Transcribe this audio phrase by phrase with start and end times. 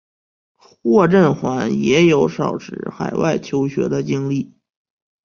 [0.55, 4.51] 霍震寰也有少时海外求学的经历。